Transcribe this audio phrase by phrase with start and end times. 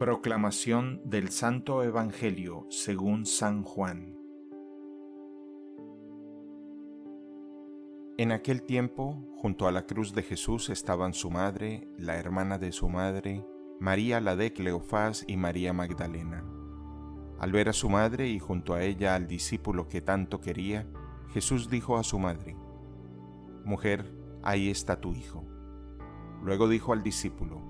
[0.00, 4.16] Proclamación del Santo Evangelio según San Juan
[8.16, 12.72] En aquel tiempo, junto a la cruz de Jesús estaban su madre, la hermana de
[12.72, 13.44] su madre,
[13.78, 16.46] María la de Cleofás y María Magdalena.
[17.38, 20.86] Al ver a su madre y junto a ella al discípulo que tanto quería,
[21.34, 22.56] Jesús dijo a su madre,
[23.66, 24.10] Mujer,
[24.42, 25.44] ahí está tu hijo.
[26.42, 27.60] Luego dijo al discípulo,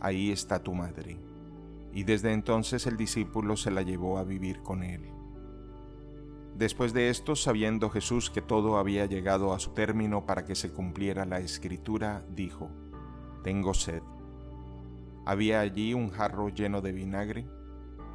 [0.00, 1.20] Ahí está tu madre
[1.92, 5.10] y desde entonces el discípulo se la llevó a vivir con él.
[6.56, 10.72] Después de esto, sabiendo Jesús que todo había llegado a su término para que se
[10.72, 12.68] cumpliera la escritura, dijo,
[13.44, 14.02] Tengo sed.
[15.24, 17.46] Había allí un jarro lleno de vinagre.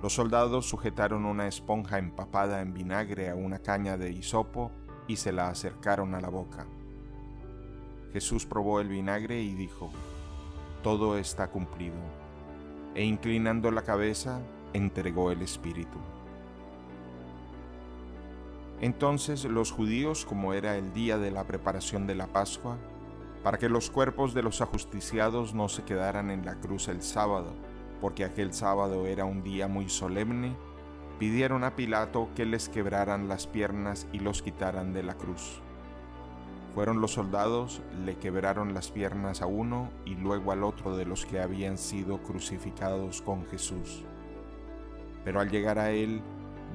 [0.02, 4.72] Los soldados sujetaron una esponja empapada en vinagre a una caña de hisopo
[5.08, 6.68] y se la acercaron a la boca.
[8.12, 9.90] Jesús probó el vinagre y dijo,
[10.82, 12.23] Todo está cumplido
[12.96, 14.42] e inclinando la cabeza,
[14.74, 15.98] entregó el Espíritu.
[18.82, 22.78] Entonces los judíos, como era el día de la preparación de la Pascua,
[23.44, 27.54] para que los cuerpos de los ajusticiados no se quedaran en la cruz el sábado,
[28.02, 30.56] porque aquel sábado era un día muy solemne,
[31.20, 35.62] pidieron a Pilato que les quebraran las piernas y los quitaran de la cruz.
[36.74, 41.26] Fueron los soldados, le quebraron las piernas a uno y luego al otro de los
[41.26, 44.04] que habían sido crucificados con Jesús.
[45.24, 46.22] Pero al llegar a él,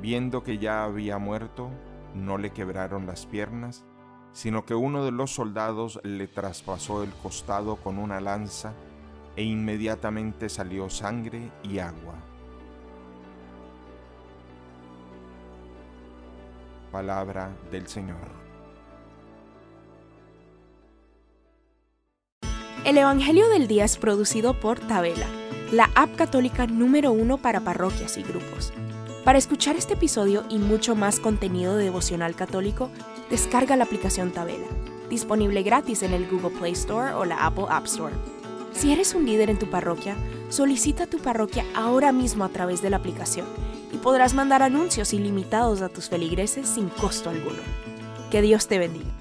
[0.01, 1.71] viendo que ya había muerto,
[2.15, 3.85] no le quebraron las piernas,
[4.33, 8.75] sino que uno de los soldados le traspasó el costado con una lanza
[9.35, 12.15] e inmediatamente salió sangre y agua.
[16.93, 18.48] Palabra del Señor.
[22.89, 25.27] El Evangelio del Día es producido por Tabela,
[25.73, 28.73] la app católica número uno para parroquias y grupos.
[29.25, 32.89] Para escuchar este episodio y mucho más contenido devocional católico,
[33.29, 34.65] descarga la aplicación Tabela,
[35.11, 38.15] disponible gratis en el Google Play Store o la Apple App Store.
[38.73, 40.17] Si eres un líder en tu parroquia,
[40.49, 43.47] solicita tu parroquia ahora mismo a través de la aplicación
[43.93, 47.61] y podrás mandar anuncios ilimitados a tus feligreses sin costo alguno.
[48.31, 49.18] Que Dios te bendiga.